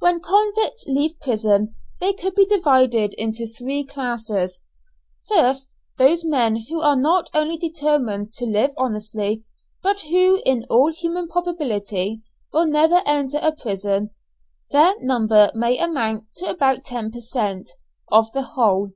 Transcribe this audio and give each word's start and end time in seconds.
When 0.00 0.18
convicts 0.18 0.84
leave 0.88 1.20
prison 1.20 1.76
they 2.00 2.12
could 2.12 2.34
be 2.34 2.44
divided 2.44 3.14
into 3.14 3.46
three 3.46 3.86
classes. 3.86 4.60
First, 5.28 5.76
those 5.96 6.24
men 6.24 6.66
who 6.68 6.80
are 6.80 6.96
not 6.96 7.30
only 7.34 7.56
determined 7.56 8.34
to 8.34 8.46
live 8.46 8.72
honestly, 8.76 9.44
but 9.80 10.00
who 10.00 10.42
in 10.44 10.66
all 10.68 10.90
human 10.92 11.28
probability 11.28 12.20
will 12.52 12.66
never 12.66 12.96
again 12.98 13.30
enter 13.32 13.38
a 13.40 13.52
prison; 13.52 14.10
their 14.72 14.94
number 14.98 15.52
may 15.54 15.78
amount 15.78 16.24
to 16.38 16.50
about 16.50 16.84
ten 16.84 17.12
per 17.12 17.20
cent. 17.20 17.70
of 18.08 18.32
the 18.32 18.42
whole. 18.42 18.90